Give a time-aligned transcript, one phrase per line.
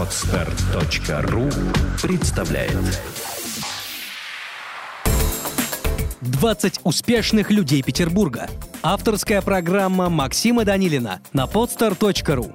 [0.00, 1.50] Отстар.ру
[2.00, 3.02] представляет
[6.22, 8.48] 20 успешных людей Петербурга.
[8.82, 12.50] Авторская программа Максима Данилина на podstar.ru.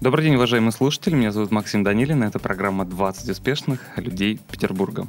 [0.00, 1.14] Добрый день, уважаемые слушатели.
[1.14, 2.24] Меня зовут Максим Данилин.
[2.24, 5.06] Это программа «20 успешных людей Петербурга».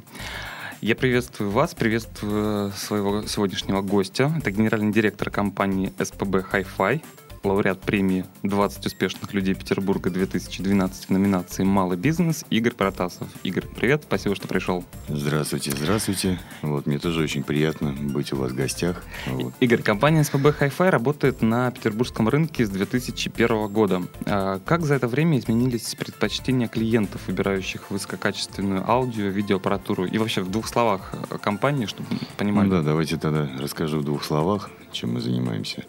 [0.81, 4.31] Я приветствую вас, приветствую своего сегодняшнего гостя.
[4.37, 7.01] Это генеральный директор компании СПБ Hi-Fi,
[7.43, 13.27] лауреат премии «20 успешных людей Петербурга 2012» в номинации «Малый бизнес» Игорь Протасов.
[13.43, 14.83] Игорь, привет, спасибо, что пришел.
[15.07, 16.39] Здравствуйте, здравствуйте.
[16.61, 19.03] Вот, мне тоже очень приятно быть у вас в гостях.
[19.27, 19.53] Вот.
[19.59, 24.03] Игорь, компания СПБ Hi-Fi работает на петербургском рынке с 2001 года.
[24.25, 30.05] А как за это время изменились предпочтения клиентов, выбирающих высококачественную аудио, видеоаппаратуру?
[30.05, 32.67] И вообще в двух словах компании, чтобы понимали.
[32.67, 35.85] Ну да, давайте тогда расскажу в двух словах, чем мы занимаемся.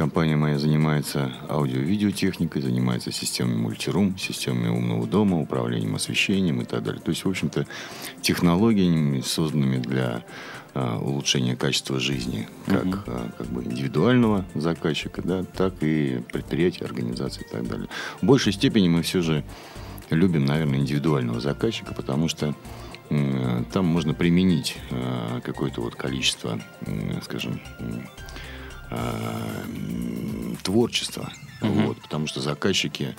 [0.00, 7.02] Компания моя занимается аудио-видеотехникой, занимается системами мультирум, системами умного дома, управлением освещением и так далее.
[7.02, 7.66] То есть, в общем-то,
[8.22, 10.24] технологиями, созданными для
[10.72, 12.96] а, улучшения качества жизни как, угу.
[13.08, 17.88] а, как бы индивидуального заказчика, да, так и предприятия, организаций и так далее.
[18.22, 19.44] В большей степени мы все же
[20.08, 22.54] любим, наверное, индивидуального заказчика, потому что
[23.10, 26.58] там можно применить а, какое-то вот количество,
[27.22, 27.60] скажем,
[30.62, 31.32] творчества.
[31.62, 31.72] Угу.
[31.82, 33.14] Вот, потому что заказчики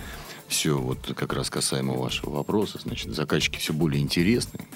[0.48, 4.68] все, вот как раз касаемо вашего вопроса, значит, заказчики все более интересны.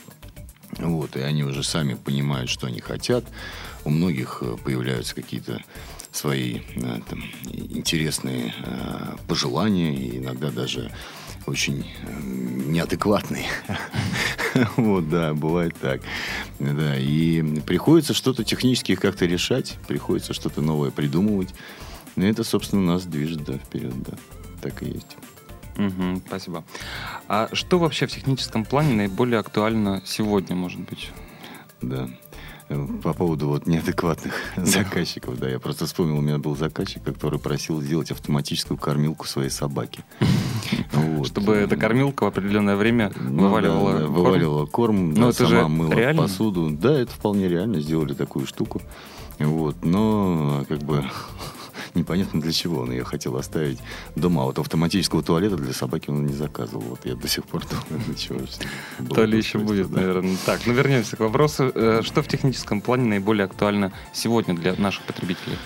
[0.77, 3.25] Вот, и они уже сами понимают, что они хотят.
[3.83, 5.61] У многих э, появляются какие-то
[6.11, 10.91] свои э, там, интересные э, пожелания, и иногда даже
[11.45, 13.45] очень э, неадекватный.
[14.77, 16.01] Вот, да, бывает так.
[16.59, 21.53] Да, и приходится что-то технически как-то решать, приходится что-то новое придумывать.
[22.15, 24.13] И это, собственно, нас движет да, вперед, да.
[24.61, 25.17] Так и есть.
[25.77, 26.63] Угу, спасибо.
[27.27, 31.11] А что вообще в техническом плане наиболее актуально сегодня, может быть?
[31.81, 32.09] Да.
[33.03, 37.79] По поводу вот неадекватных заказчиков, да, я просто вспомнил, у меня был заказчик, который просил
[37.79, 40.03] сделать автоматическую кормилку своей собаки.
[40.91, 41.27] Вот.
[41.27, 44.13] Чтобы эта кормилка в определенное время ну, вываливала, да, корм.
[44.13, 46.21] вываливала корм, Но да, это сама же мыла реально?
[46.23, 46.69] посуду.
[46.71, 48.81] Да, это вполне реально, сделали такую штуку.
[49.37, 51.03] Вот, но как бы
[51.95, 53.79] непонятно для чего он ее хотел оставить
[54.15, 54.43] дома.
[54.43, 56.81] А вот автоматического туалета для собаки он не заказывал.
[56.81, 58.39] Вот я до сих пор думаю, для чего.
[59.13, 60.37] То ли еще будет, наверное.
[60.45, 61.71] Так, ну вернемся к вопросу.
[61.73, 65.57] Э, что в техническом плане наиболее актуально сегодня для наших потребителей?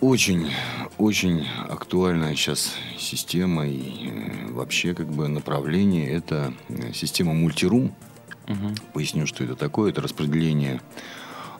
[0.00, 0.50] Очень,
[0.98, 7.94] очень актуальная сейчас система и э, вообще как бы направление это э, система мультирум.
[8.46, 8.74] Угу.
[8.92, 9.90] Поясню, что это такое.
[9.90, 10.82] Это распределение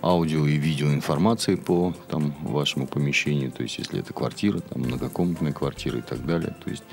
[0.04, 5.52] аудио и видео информации по там, вашему помещению, то есть если это квартира, там, многокомнатная
[5.52, 6.54] квартира и так далее.
[6.62, 6.84] То есть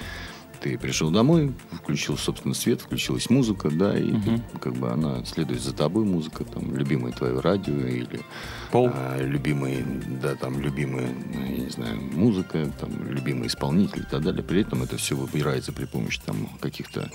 [0.61, 4.21] ты пришел домой, включил, собственно, свет, включилась музыка, да, и угу.
[4.21, 8.21] ты, как бы она следует за тобой, музыка, там, любимое твое радио или
[8.71, 8.89] Пол.
[8.93, 9.83] А, любимые,
[10.21, 14.43] да, там, любимая, я не знаю, музыка, там, любимый исполнитель и так далее.
[14.43, 17.09] При этом это все выбирается при помощи там каких-то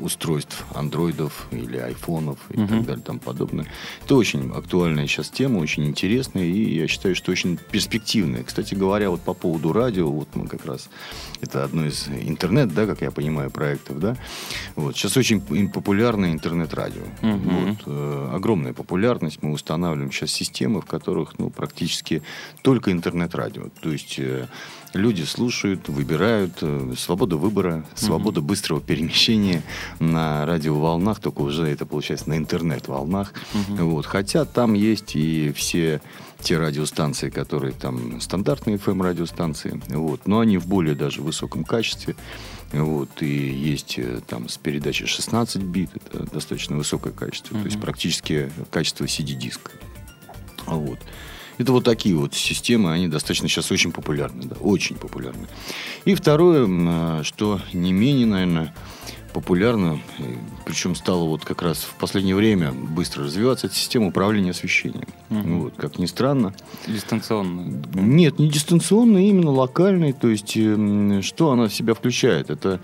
[0.00, 2.68] устройств андроидов или айфонов и угу.
[2.68, 3.66] так далее там подобное.
[4.04, 8.44] Это очень актуальная сейчас тема, очень интересная и я считаю, что очень перспективная.
[8.44, 10.88] Кстати говоря, вот по поводу радио, вот мы как раз
[11.40, 14.16] это одно из интернет, да, как я понимаю, проектов, да.
[14.76, 17.02] Вот сейчас очень популярное интернет-радио.
[17.22, 17.50] Угу.
[17.50, 19.42] Вот, э, огромная популярность.
[19.42, 22.22] Мы устанавливаем сейчас системы, в которых ну практически
[22.62, 23.68] только интернет-радио.
[23.80, 24.46] То есть э,
[24.94, 28.48] люди слушают, выбирают, э, свобода выбора, свобода угу.
[28.48, 29.62] быстрого перемещения
[29.98, 33.32] на радиоволнах, только уже это получается на интернет-волнах.
[33.54, 33.84] Угу.
[33.84, 34.06] Вот.
[34.06, 36.00] Хотя там есть и все
[36.40, 42.16] те радиостанции, которые там стандартные FM-радиостанции, вот, но они в более даже высоком качестве.
[42.72, 47.66] Вот, и есть э, там с передачей 16 бит, это достаточно высокое качество, mm то
[47.66, 49.70] есть практически качество CD-диска.
[50.66, 50.98] Вот.
[51.58, 55.46] Это вот такие вот системы, они достаточно сейчас очень популярны, да, очень популярны.
[56.04, 58.74] И второе, а, что не менее, наверное,
[59.34, 60.00] популярно,
[60.64, 65.08] причем стало вот как раз в последнее время быстро развиваться, это система управления освещением.
[65.28, 65.62] Угу.
[65.62, 66.54] Вот, как ни странно.
[66.86, 67.82] Дистанционная?
[67.94, 70.12] Нет, не дистанционная, именно локальная.
[70.12, 72.48] То есть, эм, что она в себя включает?
[72.48, 72.80] Это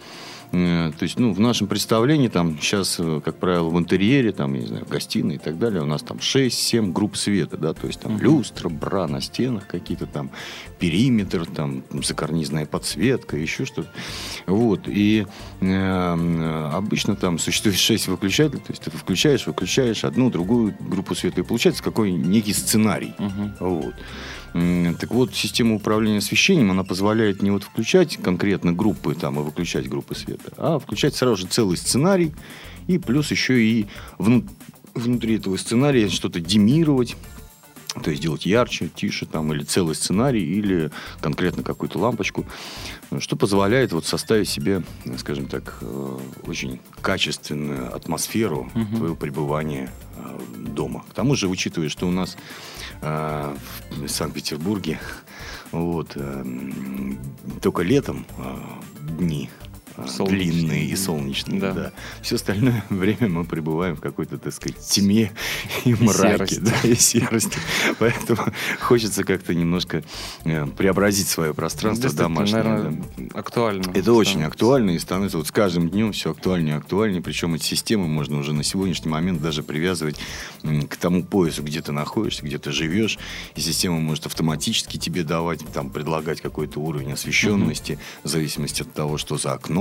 [0.51, 4.61] то есть, ну, в нашем представлении там сейчас, э, как правило, в интерьере, там, я
[4.61, 7.87] не знаю, в гостиной и так далее, у нас там 6-7 групп света, да, то
[7.87, 8.21] есть там uh-huh.
[8.21, 10.31] люстра, бра на стенах, какие-то там
[10.81, 13.91] периметр, там закарнизная подсветка, еще что-то.
[14.47, 15.27] Вот, и
[15.61, 21.43] э, обычно там существует 6 выключателей, то есть ты включаешь, выключаешь одну, другую группу света,
[21.43, 23.15] и получается какой некий сценарий.
[23.19, 23.53] Uh-huh.
[23.61, 23.95] Вот.
[24.53, 29.89] Так вот, система управления освещением, она позволяет не вот включать конкретно группы там и выключать
[29.89, 32.33] группы света, а включать сразу же целый сценарий
[32.89, 33.87] и плюс еще и
[34.19, 34.45] вну-
[34.95, 37.17] внутри этого сценария что-то демировать,
[38.03, 40.91] то есть делать ярче, тише там, или целый сценарий, или
[41.21, 42.47] конкретно какую-то лампочку,
[43.19, 44.83] что позволяет вот составить себе,
[45.19, 48.97] скажем так, э, очень качественную атмосферу Мгм.
[48.97, 51.05] твоего пребывания э, дома.
[51.11, 52.37] К тому же, учитывая, что у нас
[53.03, 53.57] э,
[53.91, 55.01] в Санкт-Петербурге
[55.73, 56.45] вот, э,
[57.61, 58.57] только летом э,
[59.19, 59.51] дни
[60.07, 60.53] Солнечные.
[60.53, 61.61] длинные и солнечные.
[61.61, 61.73] Да.
[61.73, 61.93] Да.
[62.23, 65.33] Все остальное время мы пребываем в какой-то, так сказать, тьме
[65.85, 66.55] и мраке.
[66.55, 66.59] серости.
[66.61, 67.59] Да, и серости.
[67.99, 68.41] Поэтому
[68.81, 70.03] хочется как-то немножко
[70.45, 72.63] э, преобразить свое пространство домашнее.
[72.63, 73.03] наверное,
[73.35, 73.85] актуально.
[73.95, 77.23] Это очень актуально и становится вот с каждым днем все актуальнее и актуальнее.
[77.23, 80.17] Причем эти системы можно уже на сегодняшний момент даже привязывать
[80.63, 83.19] к тому поясу, где ты находишься, где ты живешь.
[83.55, 89.19] И система может автоматически тебе давать, там, предлагать какой-то уровень освещенности в зависимости от того,
[89.19, 89.80] что за окном,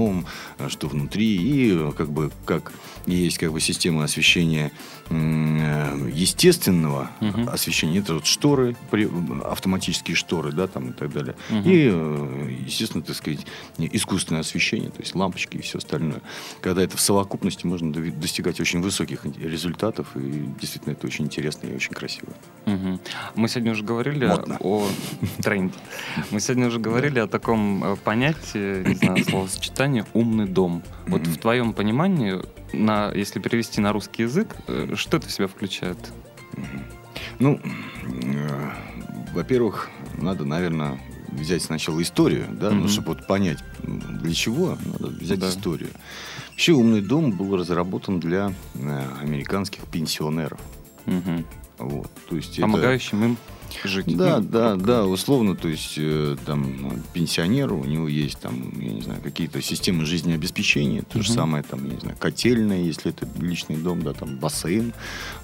[0.57, 1.35] э, что внутри.
[1.35, 2.71] И э, как бы как
[3.05, 4.71] есть как бы система освещения
[5.09, 7.49] э, естественного Мгм.
[7.49, 7.99] освещения.
[7.99, 8.75] Это вот шторы,
[9.43, 11.35] автоматические шторы, да, там и так далее.
[11.49, 11.63] Мгм.
[11.65, 13.45] И, естественно, так сказать,
[13.77, 16.21] искусственное освещение, то есть лампочки и все остальное.
[16.61, 21.75] Когда это в совокупности, можно достигать очень высоких результатов, и действительно это очень интересно и
[21.75, 22.31] очень красиво.
[22.65, 22.99] Мгм.
[23.35, 24.57] Мы сегодня уже говорили Модно.
[24.59, 24.87] о
[25.43, 25.73] тренде.
[26.31, 30.83] Мы сегодня уже говорили о таком понятии, не знаю, словосочетании «умный дом».
[31.07, 31.31] Вот Мгм.
[31.31, 32.35] в твоем понимании,
[32.73, 35.97] на, если перевести на русский язык, э, что это в себя включает?
[37.39, 37.59] Ну,
[38.23, 38.69] э,
[39.33, 40.99] во-первых, надо, наверное,
[41.29, 42.87] взять сначала историю, да, ну, Мгм.
[42.89, 45.49] чтобы вот понять, для чего, надо взять Да.
[45.49, 45.89] историю.
[46.51, 50.59] Вообще «Умный дом» был разработан для э, американских пенсионеров.
[51.05, 51.45] Мгм.
[51.77, 52.11] Вот.
[52.29, 53.37] То есть это- Помогающим им
[53.83, 54.15] жить.
[54.17, 58.91] Да, Ну, да, да, условно, то есть э, там пенсионеру, у него есть там, я
[58.91, 61.35] не знаю, какие-то системы жизнеобеспечения, то же Мгм.
[61.35, 64.93] самое там, я не знаю, котельная, если это личный дом, да, там бассейн,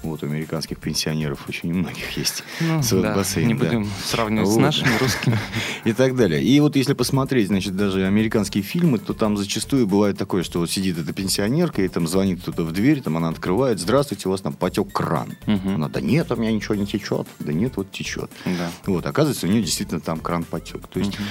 [0.02, 3.64] вот у американских пенсионеров очень многих есть Ну, свой да, бассейн, не да.
[3.66, 4.60] будем сравнивать с Вот.
[4.62, 5.38] нашими русскими.
[5.84, 6.42] и так далее.
[6.42, 10.70] И вот если посмотреть, значит, даже американские фильмы, то там зачастую бывает такое, что вот
[10.70, 14.40] сидит эта пенсионерка, и там звонит кто-то в дверь, там она открывает, здравствуйте, у вас
[14.40, 15.34] там потек кран.
[15.46, 15.74] Мгм.
[15.76, 17.26] Она, да нет, у меня ничего не течет.
[17.38, 18.15] Да нет, вот течет.
[18.44, 18.70] Да.
[18.86, 20.86] Вот, оказывается, у нее действительно там кран потек.
[20.88, 21.24] То есть Мгм.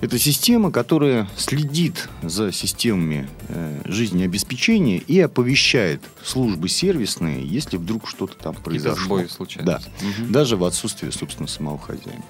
[0.00, 8.36] это система, которая следит за системами э, жизнеобеспечения и оповещает службы сервисные, если вдруг что-то
[8.36, 9.16] там произошло.
[9.18, 9.80] сбои случаются.
[10.00, 10.06] Да.
[10.06, 10.32] Мгм.
[10.32, 12.22] Даже в отсутствие, собственно, самого хозяина.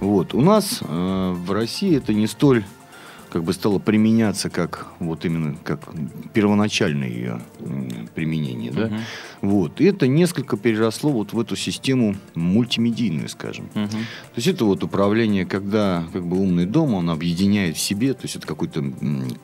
[0.00, 0.34] Вот.
[0.34, 2.64] У нас э, в России это не столь
[3.30, 5.80] как бы стало применяться как вот именно как
[6.32, 7.42] первоначальное ее
[8.14, 9.00] применение, да.
[9.42, 9.80] Вот.
[9.80, 13.68] И это несколько переросло вот в эту систему мультимедийную, скажем.
[13.74, 13.88] Мгм.
[13.88, 18.22] То есть это вот управление, когда как бы умный дом, он объединяет в себе, то
[18.22, 18.84] есть это какой-то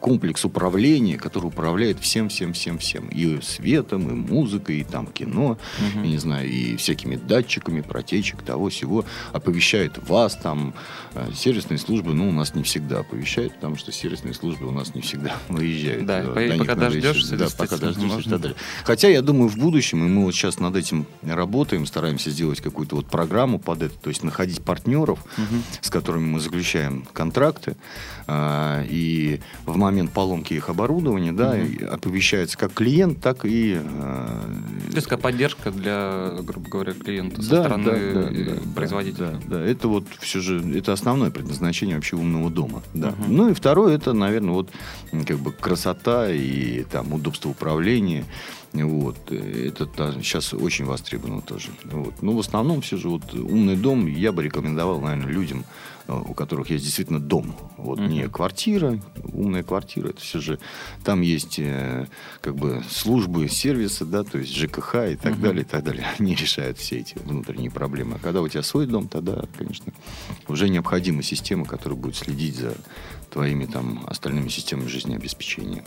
[0.01, 3.09] комплекс управления, который управляет всем, всем, всем, всем.
[3.09, 6.05] И светом, и музыкой, и там кино, Мгм.
[6.05, 9.05] я не знаю, и всякими датчиками, протечек, того всего.
[9.33, 10.75] Оповещает вас там.
[11.15, 14.95] Э, Сервисные службы, ну, у нас не всегда оповещают, потому что сервисные службы у нас
[14.95, 16.07] не всегда выезжают.
[16.07, 18.57] Да, до пока дождешься, Да, пока дождешься далее.
[18.85, 22.97] Хотя, я думаю, в будущем, и мы вот сейчас над этим работаем, стараемся сделать какую-то
[22.97, 25.63] вот программу под это, то есть находить партнеров, Мгм.
[25.81, 27.77] с которыми мы заключаем контракты,
[28.27, 34.45] а, и в момент поломки их оборудования, да, и оповещается как клиент, так и а,
[34.91, 39.41] То есть поддержка для, грубо говоря, клиента со да, стороны да, да, э, да, производителя.
[39.47, 42.83] Да, да, это вот все же, это основное предназначение вообще умного дома.
[42.95, 43.11] Да.
[43.11, 43.37] Мгм.
[43.37, 44.71] Ну и второе, это, наверное, вот
[45.27, 48.25] как бы красота и там удобство управления.
[48.73, 49.17] Вот.
[49.31, 51.69] э, Это сейчас очень востребовано тоже.
[51.85, 52.23] Вот.
[52.23, 55.65] Но в основном все же вот умный дом я бы рекомендовал, наверное, людям,
[56.09, 57.55] э, у которых есть действительно дом.
[57.77, 58.09] Вот Мгм.
[58.09, 58.99] не квартира,
[59.33, 60.59] умная квартира, это все же
[61.05, 62.07] там есть э,
[62.41, 65.43] как бы службы сервиса, да, то есть ЖКХ и так Мгм.
[65.43, 66.07] далее, и так далее.
[66.19, 68.17] Они решают все эти внутренние проблемы.
[68.17, 69.93] А когда у тебя свой дом, тогда, конечно,
[70.49, 72.75] уже необходима система, которая будет следить за
[73.31, 75.85] твоими там остальными системами жизнеобеспечения.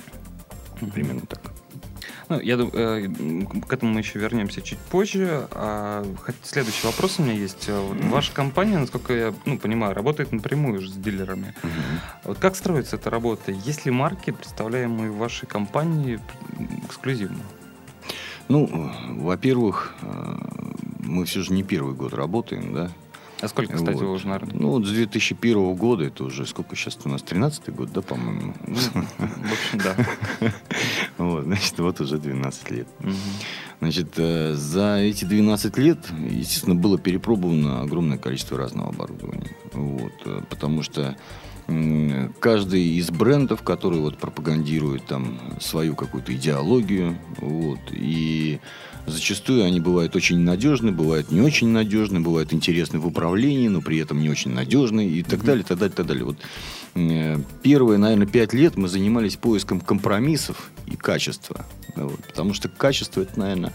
[0.93, 1.41] Примерно так.
[2.27, 5.47] Ну, я думаю, э, к этому мы еще вернемся чуть позже.
[5.51, 6.05] А,
[6.43, 7.69] следующий вопрос у меня есть.
[7.69, 11.53] А вот Ваша компания, насколько я ну, понимаю, работает напрямую же с дилерами.
[12.23, 13.51] А Вот как строится эта работа?
[13.51, 16.19] Есть ли марки, представляемые вашей компании,
[16.87, 17.39] эксклюзивно?
[18.47, 20.35] Ну, э, во-первых, э,
[20.99, 22.91] мы все же не первый год работаем, да.
[23.45, 24.01] А сколько, кстати, вот.
[24.01, 24.57] вы уже на рынке?
[24.59, 28.55] Ну, вот с 2001 года, это уже сколько сейчас у нас, 13 год, да, по-моему?
[28.65, 29.95] Ну, в общем, да.
[31.19, 32.87] Вот, значит, вот уже 12 лет.
[33.79, 39.55] Значит, э, за эти 12 лет, естественно, было перепробовано огромное количество разного оборудования.
[39.73, 41.15] Вот, э, потому что
[42.39, 48.59] каждый из брендов, который вот пропагандирует там свою какую-то идеологию, вот, и
[49.07, 53.97] зачастую они бывают очень надежны, бывают не очень надежны, бывают интересны в управлении, но при
[53.97, 56.25] этом не очень надежны и так далее, так далее, так далее.
[56.25, 56.37] Вот
[57.63, 63.39] первые, наверное, пять лет мы занимались поиском компромиссов и качества, вот, потому что качество это,
[63.39, 63.73] наверное,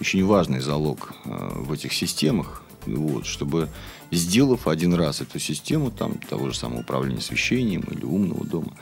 [0.00, 3.68] очень важный залог э, в этих системах, вот, чтобы
[4.10, 8.72] сделав один раз эту систему там, того же самого управления освещением или умного дома,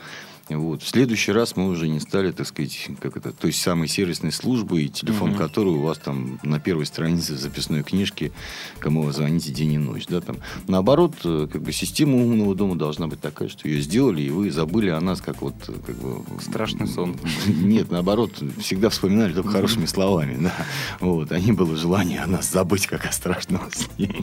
[0.55, 0.81] вот.
[0.81, 4.31] В следующий раз мы уже не стали, так сказать, как это, то есть самой сервисной
[4.31, 5.37] службы, и телефон угу.
[5.39, 8.31] которой у вас там на первой странице записной книжки,
[8.79, 10.05] кому вы звоните день и ночь.
[10.07, 10.37] Да, там.
[10.67, 14.49] Наоборот, э, как бы система умного дома должна быть такая, что ее сделали, и вы
[14.51, 15.55] забыли о нас, как вот...
[15.85, 17.17] Как бы, Страшный сон.
[17.47, 20.37] Нет, наоборот, всегда вспоминали только хорошими словами.
[20.41, 20.53] Да.
[21.01, 21.31] Вот.
[21.31, 24.15] А не было желания о нас забыть, как о страшном сне.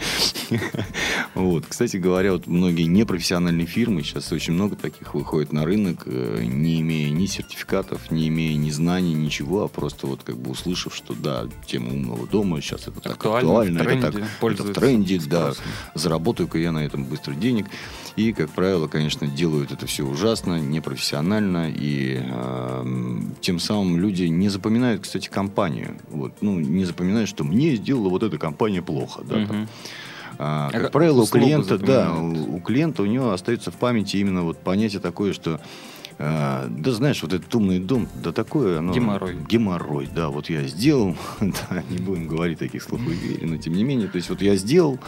[1.35, 1.67] Вот.
[1.67, 6.81] Кстати говоря, вот многие непрофессиональные фирмы, сейчас очень много таких выходит на рынок, Э, не
[6.81, 11.15] имея ни сертификатов, не имея ни знаний, ничего, а просто вот как бы услышав, что
[11.15, 15.53] да, тема умного дома сейчас это так актуально, тренде, это так это в тренде, да,
[15.95, 17.67] заработаю-ка я на этом быстро денег.
[18.17, 24.49] И, как правило, конечно, делают это все ужасно, непрофессионально, и э, тем самым люди не
[24.49, 25.97] запоминают, кстати, компанию.
[26.11, 29.47] Вот, ну, не запоминают, что мне сделала вот эта компания плохо, да, угу.
[29.47, 29.69] там.
[30.39, 34.17] А, как а правило, у клиента, да, у, у клиента у него остается в памяти
[34.19, 35.61] именно вот понятие такое, что
[36.19, 38.93] а, да знаешь, вот этот умный дом, да такое оно...
[38.93, 39.37] Геморрой.
[39.49, 43.85] Геморрой, да, вот я сделал, да, не будем говорить таких слов и но тем не
[43.85, 44.99] менее, то есть вот я сделал,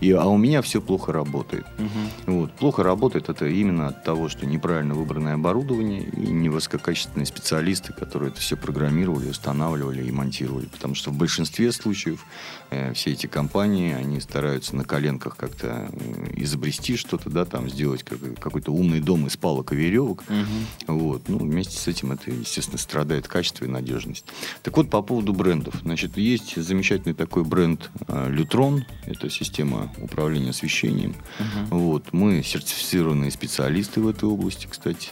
[0.00, 1.66] и, а у меня все плохо работает.
[1.78, 2.32] Угу.
[2.32, 2.52] Вот.
[2.52, 8.40] Плохо работает это именно от того, что неправильно выбранное оборудование и невысококачественные специалисты, которые это
[8.40, 10.66] все программировали, устанавливали и монтировали.
[10.66, 12.24] Потому что в большинстве случаев
[12.70, 18.02] э, все эти компании, они стараются на коленках как-то э, изобрести что-то, да, там сделать
[18.02, 20.24] как, какой-то умный дом из палок и веревок.
[20.28, 20.96] Угу.
[20.96, 21.28] Вот.
[21.28, 24.24] Ну, вместе с этим это, естественно, страдает качество и надежность.
[24.62, 25.74] Так вот, по поводу брендов.
[25.82, 28.86] Значит, есть замечательный такой бренд э, Лютрон.
[29.06, 31.14] Это система управления освещением.
[31.38, 31.78] Угу.
[31.78, 32.12] Вот.
[32.12, 35.10] Мы сертифицированные специалисты в этой области, кстати.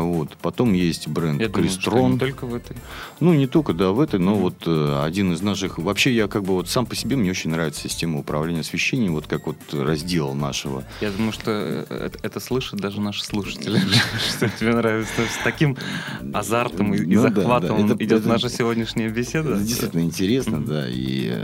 [0.00, 0.36] Вот.
[0.40, 1.94] Потом есть бренд я Крестрон.
[1.94, 2.76] Думаю, не только в этой.
[3.20, 4.40] Ну, не только, да, в этой, но mm-hmm.
[4.40, 5.78] вот э, один из наших...
[5.78, 9.26] Вообще, я как бы вот сам по себе, мне очень нравится система управления освещением, вот
[9.26, 10.84] как вот раздел нашего.
[11.00, 13.80] Я думаю, что э, это, это слышат даже наши слушатели,
[14.36, 15.22] что тебе нравится.
[15.22, 15.76] С таким
[16.32, 19.50] азартом и ну захватом идет наша сегодняшняя беседа.
[19.50, 20.86] Это действительно интересно, да.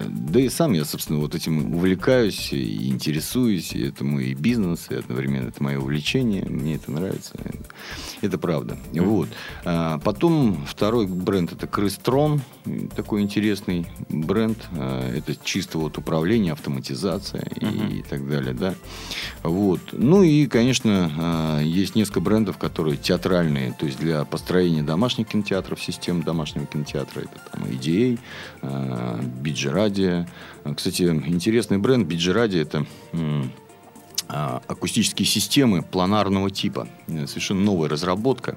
[0.09, 3.75] Да и сам я, собственно, вот этим увлекаюсь и интересуюсь.
[3.75, 6.45] Это мой бизнес, и одновременно это мое увлечение.
[6.45, 7.35] Мне это нравится.
[8.21, 8.77] Это правда.
[8.93, 9.29] Вот.
[9.65, 12.41] А, потом второй бренд это Крыстрон,
[12.97, 14.59] такой интересный бренд.
[14.73, 17.99] А, это чисто вот управление, автоматизация mm-hmm.
[17.99, 18.75] и, так далее, да.
[19.43, 19.81] Вот.
[19.93, 25.83] Ну и, конечно, а, есть несколько брендов, которые театральные, то есть для построения домашних кинотеатров,
[25.83, 27.21] систем домашнего кинотеатра.
[27.21, 28.19] Это там EDA,
[28.63, 30.27] а, Биджи Радио.
[30.77, 32.87] Кстати, интересный бренд Биджи Радио это
[34.31, 36.89] акустические системы планарного типа.
[37.07, 38.57] Совершенно новая разработка.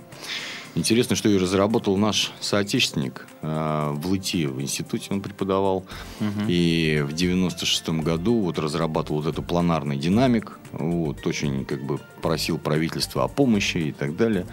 [0.75, 5.85] Интересно, что ее разработал наш соотечественник э, в ЛИТИ, в институте он преподавал.
[6.19, 6.45] Угу.
[6.47, 10.57] И в 96 году вот разрабатывал вот эту планарный динамик.
[10.71, 14.47] Вот, очень как бы просил правительство о помощи и так далее.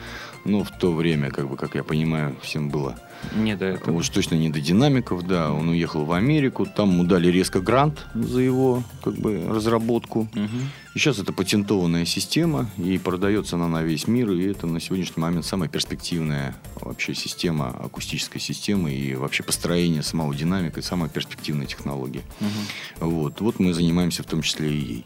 [0.44, 2.96] Но в то время, как бы, как я понимаю, всем было
[3.34, 3.96] не до этого.
[3.96, 5.52] Уж точно не до динамиков, да.
[5.52, 10.20] Он уехал в Америку, там ему дали резко грант за его как бы разработку.
[10.20, 10.58] Угу.
[10.94, 15.22] И сейчас это патентованная система, и продается она на весь мир, и это на сегодняшний
[15.22, 22.22] момент самая перспективная вообще система, акустическая система, и вообще построение самого динамика, самая перспективная технология.
[22.40, 23.10] Угу.
[23.10, 23.40] Вот.
[23.40, 25.04] вот мы занимаемся в том числе и ей.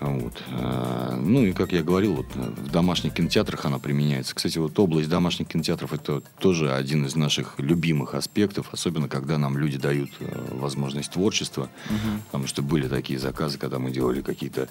[0.00, 0.42] Вот.
[0.52, 4.34] А, ну и, как я говорил, вот в домашних кинотеатрах она применяется.
[4.34, 9.58] Кстати, вот область домашних кинотеатров это тоже один из наших любимых аспектов, особенно когда нам
[9.58, 11.68] люди дают э, возможность творчества.
[11.90, 12.22] Угу.
[12.26, 14.68] Потому что были такие заказы, когда мы делали какие-то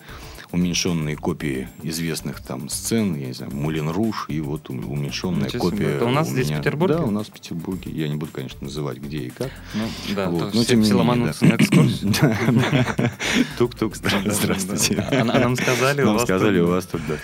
[0.51, 5.95] уменьшенные копии известных там сцен, я не знаю, Мулин Руш, и вот уменьшенная Ничего копия.
[5.95, 6.57] Это у нас у здесь меня...
[6.57, 6.95] в Петербурге?
[6.95, 7.91] Да, у нас в Петербурге.
[7.91, 9.51] Я не буду, конечно, называть, где и как.
[9.75, 10.55] Ну, да, вот.
[10.55, 11.47] Но, тем не менее, да.
[11.47, 13.11] на экскурсию.
[13.57, 15.18] Тук-тук, здравствуйте.
[15.19, 17.15] А нам сказали, у вас сказали, у вас тут, да.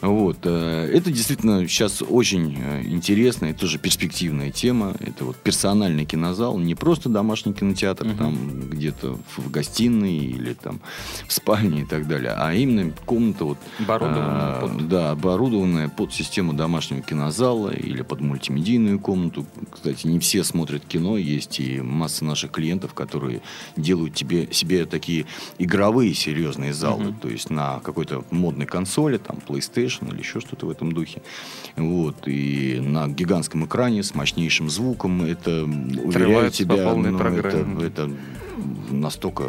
[0.00, 0.38] Вот.
[0.44, 4.94] э, Это действительно сейчас очень э, интересная и тоже перспективная тема.
[5.00, 8.16] Это вот персональный кинозал, не просто домашний кинотеатр, Мгм.
[8.16, 10.80] там где-то в гостиной или там
[11.28, 14.24] в спальне и так далее, а именно комната вот Оборудованная
[14.56, 19.44] а, под- да, оборудованная под систему домашнего кинозала или под мультимедийную комнату.
[19.70, 23.42] Кстати, не все смотрят кино, есть и масса наших клиентов, которые
[23.76, 25.26] делают тебе, себе такие
[25.58, 27.14] игровые серьезные залы, Мгм.
[27.20, 31.22] то есть на какой-то модной консоли, там PlayStation или еще что-то в этом духе.
[31.76, 37.18] Вот, и на гигантском экране с мощнейшим звуком, это, уверяю Отрываются по тебя, полной ну,
[37.18, 37.86] программе.
[37.86, 38.16] это, это
[38.90, 39.44] настолько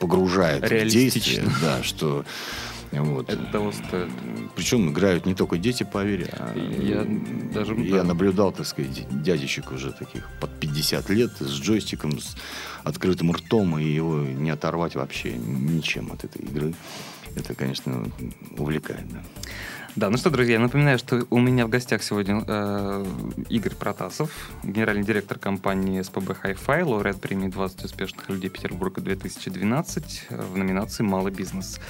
[0.00, 2.24] погружает в действие, да, что
[2.92, 3.28] вот.
[3.28, 4.08] Это того стоит.
[4.54, 6.28] Причем играют не только дети, поверь.
[6.32, 7.04] а, Я
[7.52, 8.04] даже, я да.
[8.04, 12.36] наблюдал, так сказать, дядечек уже таких под 50 лет с джойстиком, с
[12.84, 16.74] открытым ртом, и его не оторвать вообще ничем от этой игры.
[17.36, 18.10] Это, конечно,
[18.56, 19.22] увлекает, да.
[19.94, 23.06] Да, ну что, друзья, напоминаю, что у меня в гостях сегодня э,
[23.48, 30.42] Игорь Протасов, генеральный директор компании СПБ Hi-Fi, лауреат премии 20 успешных людей Петербурга 2012 э,
[30.52, 31.80] в номинации «Малый бизнес».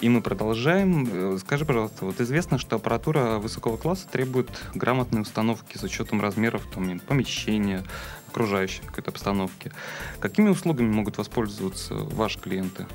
[0.00, 1.06] И мы продолжаем.
[1.34, 6.62] Э, Скажи, пожалуйста, вот известно, что аппаратура высокого класса требует грамотной установки с учетом размеров
[6.74, 7.84] там, помещения,
[8.28, 9.70] окружающей какой-то обстановки.
[10.18, 12.86] Какими услугами могут воспользоваться ваши клиенты?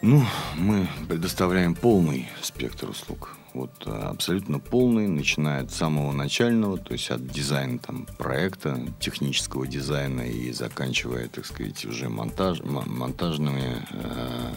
[0.00, 0.24] Ну,
[0.56, 3.36] мы предоставляем полный спектр услуг.
[3.52, 9.66] Вот а, абсолютно полный, начиная от самого начального, то есть от дизайна там, проекта, технического
[9.66, 14.54] дизайна и заканчивая, так сказать, уже монтаж, мо- монтажными э,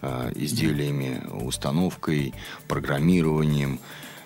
[0.00, 2.32] э, изделиями, установкой,
[2.66, 3.80] программированием,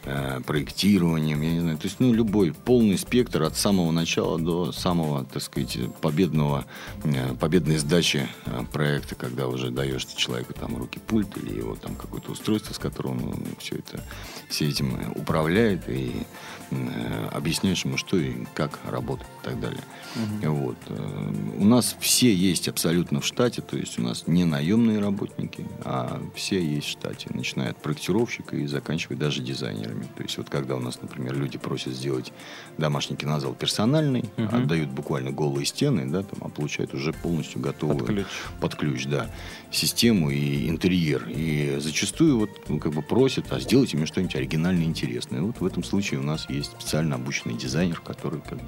[0.04, 4.72] э, проектированием, я не знаю, то есть, ну, любой полный спектр от самого начала до
[4.72, 6.64] самого, так сказать, победного,
[7.04, 11.94] э, победной сдачи э, проекта, когда уже даешь человеку там руки пульт или его там
[11.94, 14.02] какое-то устройство, с которым он все это,
[14.48, 16.12] все этим управляет и
[16.70, 19.82] э, объясняешь ему, что и как работать и так далее.
[20.42, 20.76] Вот.
[20.88, 25.66] Э, У нас все есть абсолютно в штате, то есть у нас не наемные работники,
[25.84, 29.42] а все есть в штате, начиная от проектировщика и заканчивая даже
[29.92, 30.08] дизайнерами.
[30.16, 32.32] То есть вот когда у нас, например, люди просят сделать
[32.78, 34.54] домашний кинозал персональный, Мгм.
[34.54, 38.26] отдают буквально голые стены, да, там, а получают уже полностью готовую Под ключ.
[38.60, 39.30] под ключ, да,
[39.70, 41.28] систему и интерьер.
[41.28, 45.38] И зачастую вот ну, как бы просят, а сделайте мне что-нибудь оригинальное интересное.
[45.40, 48.64] И вот в этом случае у нас есть специально обученный дизайнер, который как бы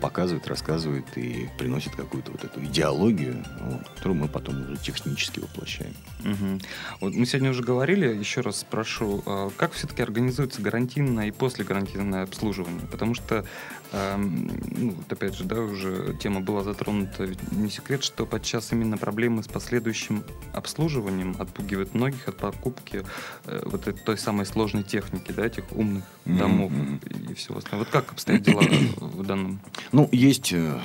[0.00, 5.94] показывает, рассказывает и приносит какую-то вот эту идеологию, вот, которую мы потом уже технически воплощаем.
[6.24, 6.60] Мгм.
[7.00, 12.22] Вот мы сегодня уже говорили, еще раз спрошу, а как все-таки организуется гарантийное и послегарантийное
[12.22, 12.86] обслуживание?
[12.90, 13.44] Потому что,
[13.92, 18.96] эм, ну, опять же, да, уже тема была затронута, ведь не секрет, что подчас именно
[18.98, 23.04] проблемы с последующим обслуживанием отпугивают многих от покупки
[23.44, 27.00] э, вот этой той самой сложной техники, да, этих умных домов мгм.
[27.30, 27.84] и всего остального.
[27.84, 28.62] Вот как обстоят дела
[28.96, 29.60] в данном?
[29.92, 30.78] Ну, есть, э,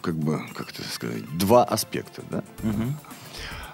[0.00, 2.44] как бы, как это сказать, два аспекта, да.
[2.62, 2.96] Мгм.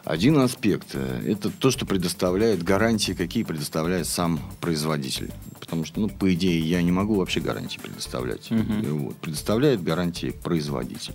[0.05, 5.31] Один аспект э,– это то, что предоставляет гарантии, какие предоставляет сам производитель.
[5.59, 8.51] Потому что, ну, по идее, я не могу вообще гарантии предоставлять.
[8.51, 9.17] Э, Вот.
[9.17, 11.15] Предоставляет гарантии производитель.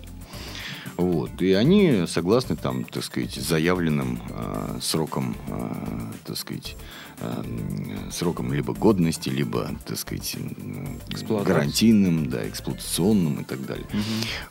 [0.96, 1.42] Вот.
[1.42, 5.74] И они согласны, там, так сказать, заявленным э, сроком, э,
[6.24, 6.76] так сказать,
[7.20, 10.36] э, м, сроком либо годности, либо, так сказать,
[11.44, 13.86] гарантийным, да, эксплуатационным и так далее.
[13.92, 14.02] Мгм.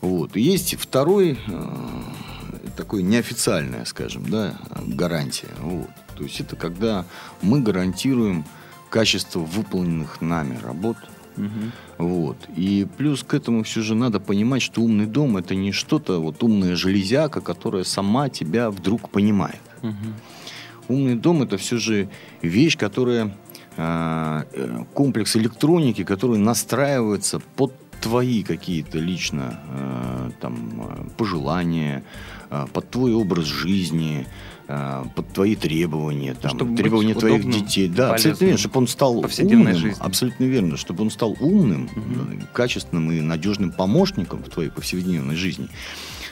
[0.01, 0.35] Вот.
[0.35, 5.49] И есть второй, э, такой неофициальная, скажем, да, гарантия.
[5.61, 5.89] Вот.
[6.15, 7.05] То есть это когда
[7.41, 8.45] мы гарантируем
[8.89, 10.97] качество выполненных нами работ.
[11.37, 11.71] Мгм.
[11.97, 12.37] Вот.
[12.55, 16.43] И плюс к этому все же надо понимать, что умный дом это не что-то, вот
[16.43, 19.61] умная железяка, которая сама тебя вдруг понимает.
[19.81, 20.13] Мгм.
[20.87, 22.09] Умный дом это все же
[22.41, 23.35] вещь, которая
[23.77, 32.03] э, э, комплекс электроники, который настраивается под твои какие-то лично э, там э, пожелания,
[32.73, 34.27] под твой образ жизни,
[35.15, 37.87] под твои требования, там, Чтобы требования твоих удобным, детей.
[37.87, 39.95] Да, абсолютно полезным верно, чтобы он стал умным, жизни.
[39.99, 45.67] абсолютно верно, чтобы он стал умным, э, качественным и надежным помощником в твоей повседневной жизни.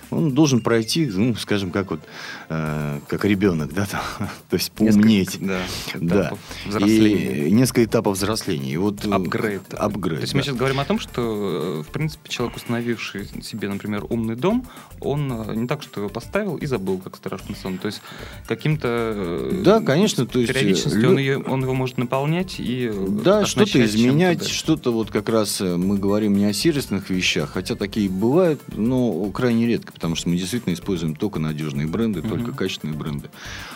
[0.10, 2.02] Он должен пройти, ну, скажем, как вот,
[2.50, 4.02] э, как ребенок, да, там,
[4.50, 5.40] то есть поумнеть.
[5.40, 6.32] Несколько, да,
[6.72, 6.86] Да.
[6.86, 8.74] И несколько этапов взросления.
[8.74, 9.74] И вот, э, Апгрейд.
[9.74, 10.46] Апгрейд, То есть мы да.
[10.46, 14.66] сейчас говорим о том, что, э, в принципе, человек, установивший себе, например, умный дом,
[15.00, 17.78] он э, не так, что его поставил и забыл, как страшный сон.
[17.78, 18.02] То есть
[18.48, 19.50] каким-то...
[19.64, 22.92] Да, конечно, то есть, Периодичностью лю- он, ее- он его может наполнять и...
[23.24, 28.10] Да, что-то изменять, что-то вот как раз мы говорим не о сервисных вещах, хотя такие
[28.10, 32.30] бывают, но крайне редко, потому что мы действительно используем только надежные бренды, Мгм.
[32.30, 33.30] только качественные бренды.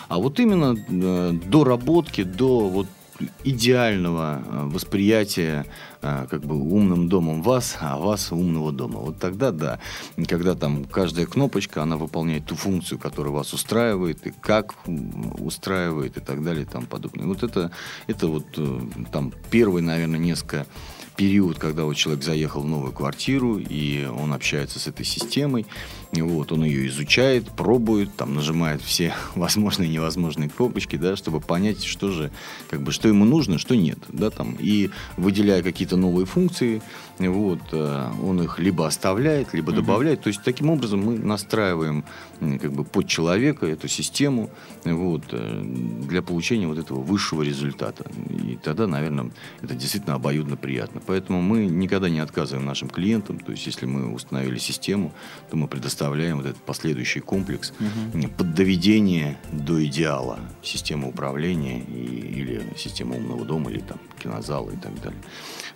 [0.08, 2.86] А вот именно э, до работки, до вот
[3.44, 5.66] идеального э, восприятия
[6.02, 9.00] э, как бы умным домом вас, а вас умного дома.
[9.00, 9.80] Вот тогда да,
[10.28, 14.74] когда там каждая кнопочка, она выполняет ту функцию, которая вас устраивает, и как
[15.38, 17.26] устраивает, и так далее, и тому подобное.
[17.26, 17.70] Вот это,
[18.06, 18.80] это вот э,
[19.12, 20.66] там первые, наверное, несколько
[21.18, 25.66] период, когда вот человек заехал в новую квартиру, и он общается с этой системой,
[26.12, 31.82] вот, он ее изучает, пробует, там, нажимает все возможные и невозможные кнопочки, да, чтобы понять,
[31.82, 32.30] что же,
[32.70, 36.82] как бы, что ему нужно, что нет, да, там, и выделяя какие-то новые функции,
[37.18, 42.04] вот, э, он их либо оставляет, либо добавляет, то есть таким образом мы настраиваем,
[42.38, 44.50] как бы, под человека эту систему,
[44.84, 45.62] вот, э,
[46.08, 51.00] для получения вот этого высшего результата, и тогда, наверное, это действительно обоюдно приятно.
[51.08, 53.38] Поэтому мы никогда не отказываем нашим клиентам.
[53.38, 55.14] То есть, если мы установили систему,
[55.48, 58.28] то мы предоставляем вот этот последующий комплекс угу.
[58.36, 62.04] под доведение до идеала системы управления и,
[62.40, 65.20] или системы умного дома, или там кинозала и так далее.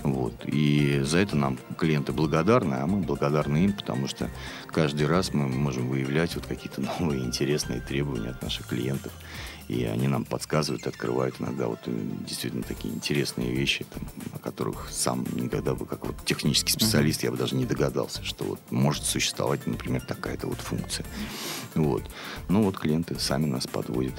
[0.02, 0.34] Вот.
[0.44, 4.28] И за это нам клиенты благодарны, а мы благодарны им, потому что
[4.66, 9.12] каждый раз мы можем выявлять вот какие-то новые интересные требования от наших клиентов.
[9.68, 11.92] И они нам подсказывают, открывают иногда вот э,
[12.26, 14.02] действительно такие интересные вещи, там,
[14.34, 18.44] о которых сам никогда бы, как вот технический специалист, я бы даже не догадался, что
[18.44, 21.06] вот может существовать, например, такая-то вот функция.
[21.74, 22.02] Вот.
[22.48, 24.14] Ну вот клиенты сами нас подводят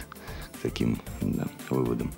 [0.53, 2.11] к таким да, выводам.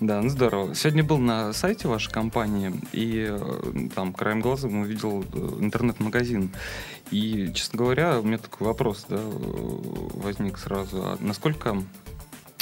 [0.00, 0.74] Да, ну здорово.
[0.74, 6.50] Сегодня был на сайте вашей компании, и э, там краем глаза увидел э, интернет-магазин.
[7.10, 11.02] И, честно говоря, у меня такой вопрос да, возник сразу.
[11.02, 11.82] А насколько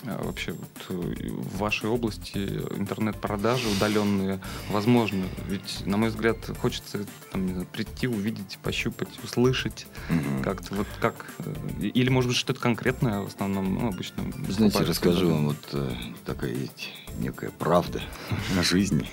[0.05, 5.25] вообще вот э, в вашей области интернет-продажи удаленные возможны?
[5.49, 10.43] Ведь, на мой взгляд, хочется там, не знаю, прийти, увидеть, пощупать, услышать mm-hmm.
[10.43, 11.27] как-то вот как...
[11.39, 14.25] Э, или, может быть, что-то конкретное в основном, ну, обычно...
[14.49, 15.93] Знаете, расскажу вам вот э,
[16.25, 18.03] такая есть некая правда
[18.55, 19.09] на жизни.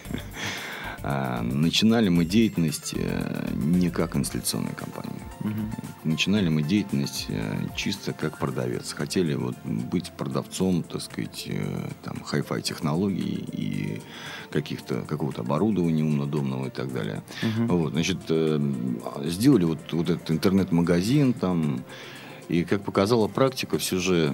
[1.05, 5.19] А, начинали мы деятельность э, не как инсталляционная компания.
[5.41, 6.09] Угу.
[6.11, 8.93] Начинали мы деятельность э, чисто как продавец.
[8.93, 14.01] Хотели вот быть продавцом, так сказать, э, там, хай-фай технологий и
[14.49, 17.21] каких-то, какого-то оборудования умнодомного и так далее.
[17.43, 17.77] Угу.
[17.77, 18.19] Вот, значит,
[19.25, 21.83] сделали вот, вот этот интернет-магазин там,
[22.47, 24.33] и, как показала практика, все же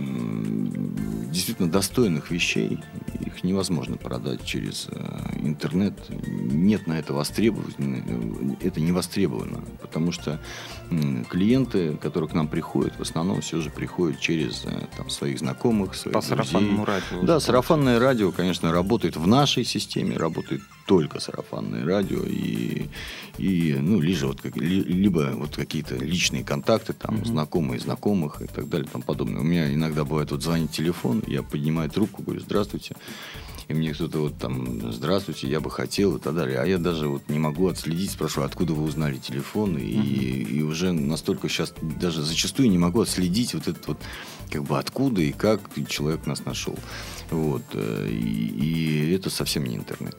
[1.32, 2.80] действительно достойных вещей,
[3.20, 5.94] их невозможно продать через э, интернет.
[6.10, 10.40] Нет на это востребования, это не востребовано, потому что
[11.30, 15.96] клиенты, которые к нам приходят, в основном все же приходят через э, там, своих знакомых,
[15.96, 16.46] своих По друзей.
[16.46, 17.22] сарафанному радио.
[17.24, 22.88] Да, сарафанное радио, конечно, работает в нашей системе, работает только сарафанное радио и,
[23.38, 27.28] и ну, либо вот, либо вот какие-то личные контакты, там, mm-hmm.
[27.28, 29.42] знакомые знакомых и так далее, там подобное.
[29.42, 32.96] У меня иногда бывает вот звонит телефон, я поднимаю трубку, говорю, здравствуйте,
[33.70, 36.60] и мне кто-то вот там, здравствуйте, я бы хотел и так далее.
[36.60, 40.44] А я даже вот не могу отследить, спрашиваю, откуда вы узнали телефон, и, mm-hmm.
[40.50, 43.98] и уже настолько сейчас даже зачастую не могу отследить вот этот вот,
[44.50, 46.76] как бы откуда и как человек нас нашел.
[47.30, 47.62] Вот.
[47.74, 50.18] Э, и, и это совсем не интернет.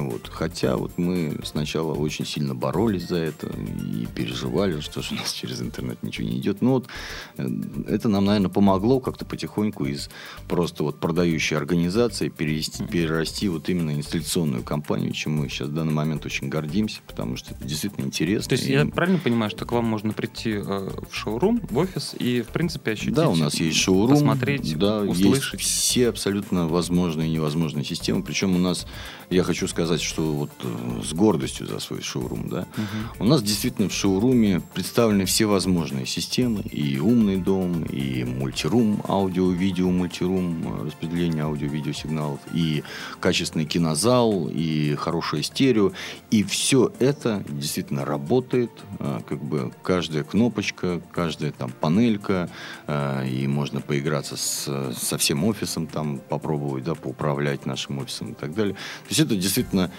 [0.00, 0.28] Вот.
[0.28, 5.32] Хотя вот мы сначала очень сильно боролись за это и переживали, что же у нас
[5.32, 6.62] через интернет ничего не идет.
[6.62, 6.88] Но вот
[7.36, 7.46] э,
[7.88, 10.10] это нам, наверное, помогло как-то потихоньку из
[10.48, 15.92] просто вот продающей организации перевести, перерасти вот именно инсталляционную компанию, чем мы сейчас в данный
[15.92, 18.48] момент очень гордимся, потому что это действительно интересно.
[18.48, 18.72] То есть и...
[18.72, 22.48] я правильно понимаю, что к вам можно прийти э, в шоурум, в офис и, в
[22.48, 25.60] принципе, ощутить, да, у нас есть шоурум, посмотреть, да, услышать?
[25.60, 28.22] Есть все абсолютно возможные и невозможные системы.
[28.22, 28.86] Причем у нас,
[29.30, 32.60] я хочу сказать, сказать, что вот э, с гордостью за свой шоурум, да.
[32.76, 33.24] Угу.
[33.24, 39.90] У нас действительно в шоуруме представлены все возможные системы, и умный дом, и мультирум, аудио-видео
[39.90, 42.84] мультирум, э, распределение аудио-видео сигналов, и
[43.18, 45.92] качественный кинозал, и хорошее стерео,
[46.30, 52.48] и все это действительно работает, э, как бы каждая кнопочка, каждая там панелька,
[52.88, 58.54] и можно поиграться с, со всем офисом, там попробовать, да, поуправлять нашим офисом и так
[58.54, 58.74] далее.
[58.74, 59.90] То есть это действительно действительно,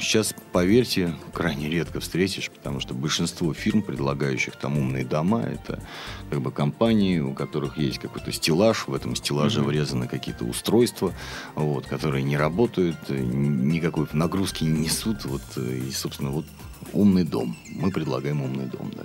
[0.00, 5.82] сейчас, поверьте, крайне редко встретишь, потому что большинство фирм, предлагающих там умные дома, это
[6.30, 9.64] как бы компании, у которых есть какой-то стеллаж, в этом стеллаже mm-hmm.
[9.64, 11.12] врезаны какие-то устройства,
[11.54, 16.46] вот, которые не работают, никакой нагрузки не несут, вот, и, собственно, вот
[16.92, 17.56] умный дом.
[17.70, 18.90] Мы предлагаем умный дом.
[18.94, 19.04] Да.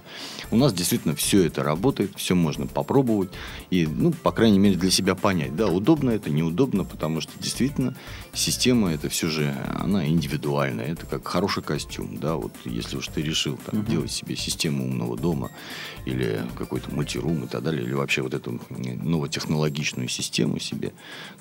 [0.52, 3.30] У нас действительно все это работает, все можно попробовать
[3.70, 7.96] и, ну, по крайней мере, для себя понять, да, удобно это, неудобно, потому что действительно
[8.34, 13.22] система это все же, она индивидуальная, это как хороший костюм, да, вот если уж ты
[13.22, 13.90] решил там, uh-huh.
[13.90, 15.52] делать себе систему умного дома
[16.06, 20.94] или какой-то мультирум и так далее, или вообще вот эту новотехнологичную систему себе,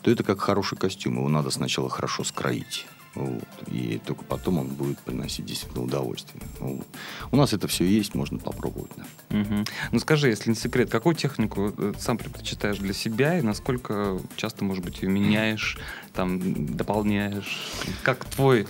[0.02, 2.86] то это как хороший костюм, его надо сначала хорошо скроить.
[3.14, 3.44] Вот.
[3.66, 6.42] И только потом он будет приносить действительно удовольствие.
[6.60, 6.86] Вот.
[7.30, 8.90] У нас это все есть, можно попробовать.
[8.96, 9.40] Да.
[9.40, 9.64] Угу.
[9.92, 14.64] Ну скажи, если не секрет, какую технику э, сам предпочитаешь для себя и насколько часто,
[14.64, 15.78] может быть, ее меняешь,
[16.14, 17.70] там, дополняешь?
[18.02, 18.66] Как твой э,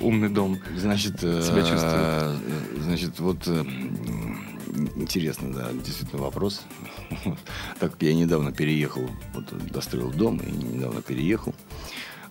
[0.00, 1.80] умный дом значит, себя чувствует?
[1.82, 2.36] Э,
[2.80, 3.46] значит, вот
[4.96, 6.62] интересно, да, действительно вопрос.
[7.78, 11.54] Так как я недавно переехал, вот достроил дом и недавно переехал.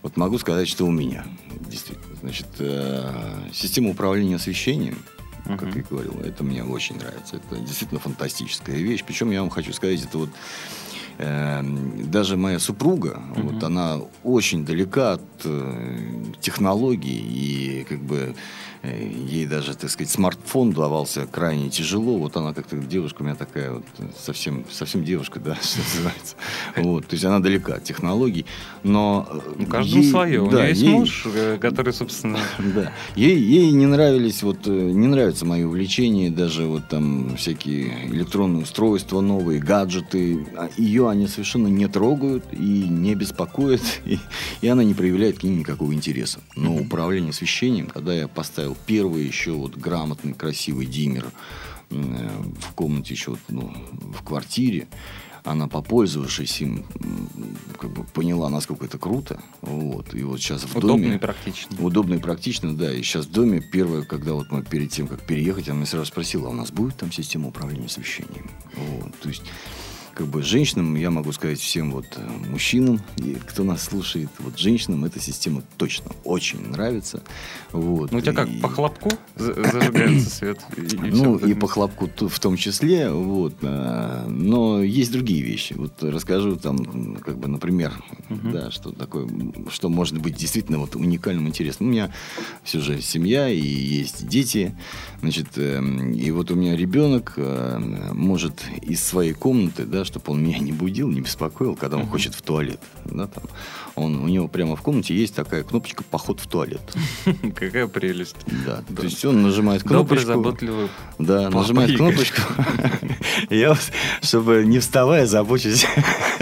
[0.04, 1.26] Вот могу сказать, что у меня
[1.70, 2.16] действительно.
[2.22, 4.98] Значит, э, система управления освещением,
[5.46, 5.58] uh-huh.
[5.58, 7.38] как я говорил, это мне очень нравится.
[7.38, 9.04] Это действительно фантастическая вещь.
[9.06, 10.30] Причем я вам хочу сказать, это вот
[11.18, 11.62] э,
[12.06, 13.54] даже моя супруга, uh-huh.
[13.54, 18.36] вот она очень далека от э, технологий и как бы
[18.84, 22.17] ей даже, так сказать, смартфон давался крайне тяжело.
[22.17, 23.84] Вот она как-то девушка у меня такая вот,
[24.17, 26.36] совсем, совсем девушка, да, что называется.
[26.76, 28.46] Вот, то есть она далека от технологий,
[28.84, 29.28] но...
[29.30, 30.50] Э, ну, каждому ей, свое.
[30.50, 32.39] Да, у нее есть ей, муж, э, который, собственно...
[32.74, 32.91] Да.
[33.15, 39.22] Ей, ей не нравились, вот, не нравятся мои увлечения, даже вот там всякие электронные устройства
[39.22, 40.46] новые, гаджеты.
[40.56, 44.17] А Ее они совершенно не трогают и не беспокоят, и,
[44.62, 46.39] и она не проявляет к ним никакого интереса.
[46.56, 51.31] Но управление освещением, когда я поставил поставил первый еще вот грамотный, красивый диммер
[51.89, 54.88] в комнате еще вот, ну, в квартире.
[55.45, 56.86] Она, попользовавшись им,
[57.77, 59.43] как бы поняла, насколько это круто.
[59.62, 60.15] Вот.
[60.15, 61.15] И вот сейчас в удобно доме...
[61.15, 61.86] и практично.
[61.86, 62.93] Удобно и практично, да.
[62.93, 66.05] И сейчас в доме первое, когда вот мы перед тем, как переехать, она меня сразу
[66.05, 68.49] спросила, а у нас будет там система управления освещением?
[68.73, 69.19] Вот.
[69.19, 69.43] То есть
[70.13, 74.58] как бы женщинам, я могу сказать всем вот э, мужчинам, и кто нас слушает, вот
[74.58, 77.23] женщинам эта система точно очень нравится.
[77.71, 78.12] Вот.
[78.12, 78.60] Ну, у тебя как, и...
[78.60, 80.60] по хлопку зажигается свет?
[80.78, 83.56] И, ну, и по хлопку в том числе, вот.
[83.63, 85.73] А, но есть другие вещи.
[85.73, 87.93] Вот расскажу там, как бы, например,
[88.30, 88.52] угу.
[88.52, 89.28] да, что такое,
[89.69, 91.89] что может быть действительно вот уникальным, интересным.
[91.89, 92.12] У меня
[92.63, 94.78] все же семья и есть дети,
[95.21, 100.44] значит, эм, и вот у меня ребенок э, может из своей комнаты, да, чтобы он
[100.44, 102.80] меня не будил, не беспокоил, когда он хочет в туалет.
[103.06, 103.44] Да, там.
[103.95, 106.82] Он, у него прямо в комнате есть такая кнопочка «Поход в туалет».
[107.56, 108.36] Какая прелесть.
[108.65, 110.25] Да, то есть он нажимает кнопочку.
[110.25, 112.41] Добрый, заботливый Да, нажимает кнопочку.
[113.49, 113.77] Я,
[114.21, 115.86] чтобы не вставая, забочусь.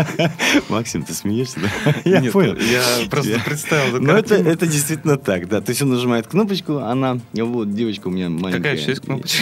[0.69, 1.59] Максим, ты смеешься?
[2.05, 2.55] Я понял.
[2.55, 3.99] Я просто представил.
[3.99, 5.59] Ну, это, это действительно так, да.
[5.61, 8.57] То есть он нажимает кнопочку, она, вот девочка у меня маленькая.
[8.57, 9.41] Какая еще есть кнопочка?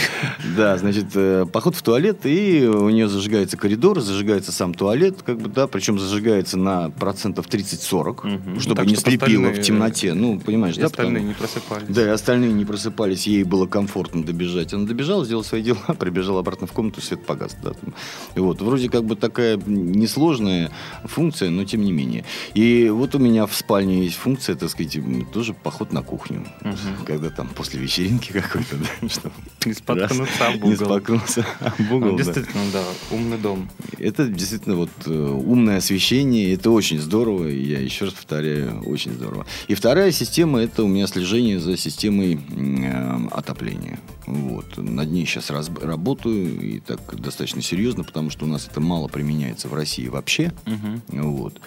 [0.58, 5.40] Да, значит, э, поход в туалет, и у нее зажигается коридор, зажигается сам туалет, как
[5.40, 8.60] бы, да, причем зажигается на процентов 30-40, угу.
[8.60, 10.14] чтобы так, не слепило в темноте.
[10.14, 10.88] Ну, понимаешь, и да?
[10.88, 11.28] остальные потому...
[11.30, 11.96] не просыпались.
[11.96, 14.74] Да, и остальные не просыпались, ей было комфортно добежать.
[14.74, 17.56] Она добежала, сделала свои дела, прибежала обратно в комнату, свет погас.
[17.64, 17.94] Да, там.
[18.36, 20.72] И вот, вроде как бы такая несложная
[21.04, 22.26] функция, но тем не менее.
[22.54, 24.98] И вот у меня в спальне есть функция, так сказать,
[25.34, 26.46] тоже поход на кухню.
[26.62, 27.06] Угу.
[27.06, 29.36] Когда там после вечеринки какой-то, да, чтобы
[29.66, 30.70] не споткнуться об угол.
[30.70, 33.70] Не споткнуться об угол, Действительно, да, умный дом.
[33.98, 39.46] Это действительно вот э, умное освещение, это очень здорово, я еще раз повторяю, очень здорово.
[39.68, 44.00] И вторая система, это у меня слежение за системой э, отопления.
[44.26, 44.78] Вот.
[44.78, 49.08] Над ней сейчас раз, работаю, и так достаточно серьезно, потому что у нас это мало
[49.08, 50.54] применяется в России вообще.
[50.66, 51.22] Угу.
[51.22, 51.60] Вот.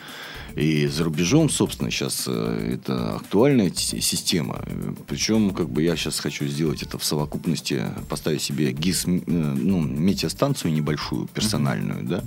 [0.54, 4.62] И за рубежом, собственно, сейчас э, это актуальная система.
[5.06, 9.80] Причем, как бы я сейчас хочу сделать это в совокупности, поставить себе ГИС, э, ну,
[9.80, 12.22] метеостанцию небольшую, персональную, да,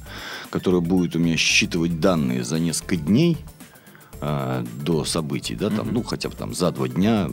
[0.49, 3.37] которая будет у меня считывать данные за несколько дней
[4.81, 5.91] до событий, да, там, mm-hmm.
[5.91, 7.29] ну, хотя бы там за два дня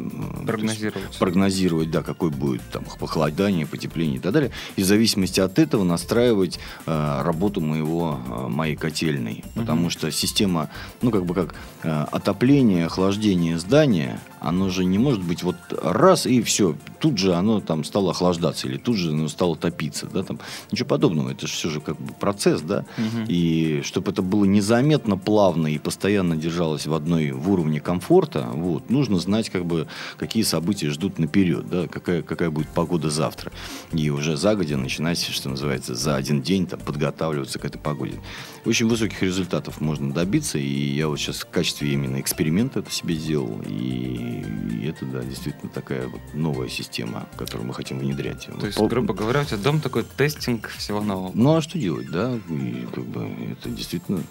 [0.46, 5.58] прогнозировать, прогнозировать, да, какой будет там похолодание, потепление и так далее, и в зависимости от
[5.58, 9.60] этого настраивать э, работу моего э, моей котельной, mm-hmm.
[9.60, 15.22] потому что система, ну, как бы как э, отопление, охлаждение здания, оно же не может
[15.22, 19.28] быть вот раз и все, тут же оно там стало охлаждаться или тут же оно
[19.28, 23.24] стало топиться, да, там ничего подобного, это же все же как бы процесс, да, угу.
[23.28, 28.90] и чтобы это было незаметно, плавно и постоянно держалось в одной в уровне комфорта, вот,
[28.90, 29.86] нужно знать как бы
[30.18, 33.52] какие события ждут наперед, да, какая какая будет погода завтра,
[33.92, 38.20] и уже загодя начинать, что называется, за один день там подготавливаться к этой погоде.
[38.64, 43.14] Очень высоких результатов можно добиться, и я вот сейчас в качестве именно эксперимента это себе
[43.14, 48.46] сделал, и И это, да, действительно такая вот новая система, которую мы хотим внедрять.
[48.46, 51.30] То Вот есть, пол- грубо говоря, у тебя дом такой тестинг всего нового.
[51.34, 52.38] Ну, а что делать, да?
[52.48, 54.22] И как бы это действительно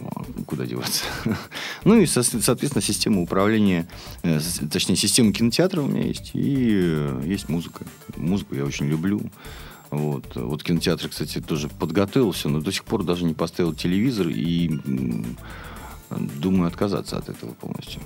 [0.00, 1.04] а, куда деваться.
[1.84, 3.88] ну и, со- соответственно, система управления,
[4.22, 7.84] э, точнее, система кинотеатра у меня есть, и э, есть музыка.
[8.16, 9.20] Музыку я очень люблю.
[9.90, 10.36] Вот.
[10.36, 14.70] вот кинотеатр, кстати, тоже подготовился, но до сих пор даже не поставил телевизор и
[16.10, 18.00] думаю отказаться от этого полностью.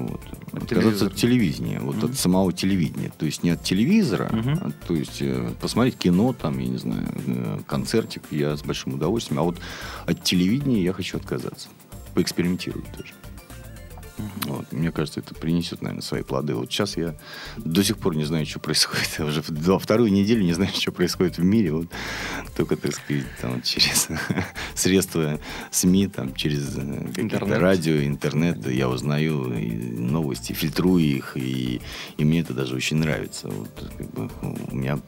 [0.00, 0.20] Вот.
[0.52, 2.06] От Отказаться от телевидения, вот Мгм.
[2.06, 3.10] от самого телевидения.
[3.18, 4.58] То есть не от телевизора, Мгм.
[4.60, 8.94] а, то есть э, посмотреть кино, там, я не знаю, э, концертик, я с большим
[8.94, 9.40] удовольствием.
[9.40, 9.58] А вот
[10.06, 11.68] от телевидения я хочу отказаться.
[12.14, 13.12] Поэкспериментировать тоже.
[14.44, 14.70] Вот.
[14.72, 16.54] Мне кажется, это принесет, наверное, свои плоды.
[16.54, 17.14] Вот сейчас я
[17.56, 19.08] до сих пор не знаю, что происходит.
[19.18, 21.72] Я уже в- два- вторую неделю не знаю, что происходит в мире.
[21.72, 21.88] Вот
[22.56, 24.08] только, так сказать, там, через
[24.74, 26.80] средства СМИ, там, через э,
[27.16, 27.58] Интернет.
[27.58, 29.48] радио, интернет я узнаю
[29.98, 31.80] новости, фильтрую их, и,
[32.18, 33.48] и мне это даже очень нравится.
[33.48, 34.30] Вот, как бы,
[34.70, 34.98] у меня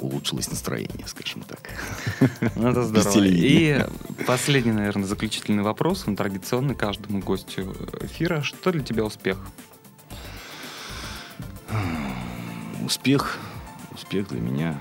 [0.00, 1.60] улучшилось настроение, скажем так.
[2.56, 3.24] Ну, это здорово.
[3.24, 3.84] И
[4.26, 8.42] последний, наверное, заключительный вопрос, он традиционный каждому гостю эфира.
[8.60, 9.38] Что для тебя успех?
[12.84, 13.38] Успех,
[13.92, 14.78] успех для меня.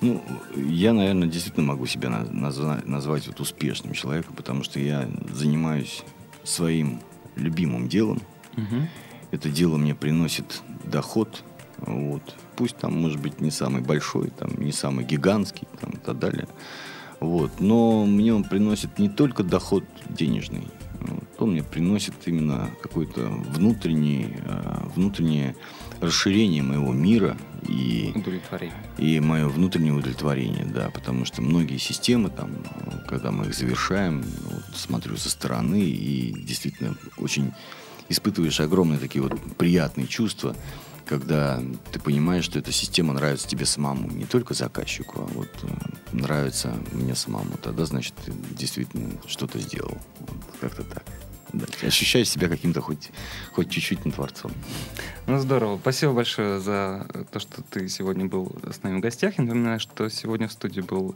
[0.00, 0.22] Ну,
[0.54, 6.02] я, наверное, действительно могу себя на- назва- назвать вот успешным человеком, потому что я занимаюсь
[6.44, 7.00] своим
[7.36, 8.20] любимым делом.
[8.56, 8.88] Мгм.
[9.30, 11.42] Это дело мне приносит доход.
[11.78, 12.34] Вот.
[12.56, 16.46] Пусть там, может быть, не самый большой, там, не самый гигантский там, и так далее.
[17.18, 17.60] Вот.
[17.60, 20.68] Но мне он приносит не только доход денежный,
[21.06, 21.24] вот.
[21.38, 25.56] он мне приносит именно какое-то внутренний, а, внутреннее
[26.00, 27.36] расширение моего мира
[27.68, 28.76] и Удовлетворение.
[28.98, 34.22] и мое внутреннее удовлетворение, да, потому что многие системы, там, э, когда мы их завершаем,
[34.22, 37.52] вот, смотрю со стороны и действительно очень
[38.08, 40.54] испытываешь огромные такие вот приятные чувства,
[41.06, 41.62] когда
[41.92, 45.68] ты понимаешь, что эта система нравится тебе самому, не только заказчику, а вот э,
[46.12, 47.56] нравится мне самому.
[47.62, 49.98] Тогда, значит, ты действительно что-то сделал.
[50.20, 51.04] Вот, как-то так.
[51.54, 51.66] Да.
[51.86, 53.10] Ощущаешь себя каким-то хоть,
[53.52, 54.50] хоть чуть-чуть творцом.
[55.26, 55.78] Ну, здорово.
[55.78, 59.38] Спасибо большое за то, что ты сегодня был с нами в гостях.
[59.38, 61.14] Я напоминаю, что сегодня в студии был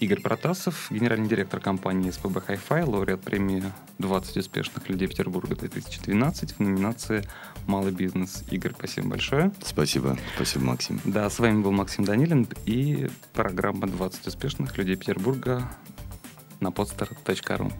[0.00, 3.62] Игорь Протасов, генеральный директор компании СПБ Hi-Fi, лауреат премии
[3.98, 7.22] 20 успешных людей Петербурга 2012 в номинации
[7.66, 8.42] «Малый бизнес».
[8.50, 9.52] Игорь, спасибо большое.
[9.64, 11.00] Спасибо, спасибо, Максим.
[11.04, 15.70] Да, с вами был Максим Данилин и программа «20 успешных людей Петербурга»
[16.60, 17.72] на podstar.ru.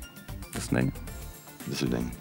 [0.54, 0.92] До свидания.
[1.66, 2.12] До свидания.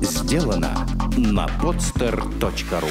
[0.00, 2.90] Сделано на podster.ru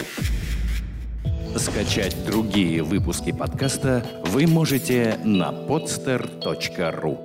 [1.58, 7.25] Скачать другие выпуски подкаста вы можете на podster.ru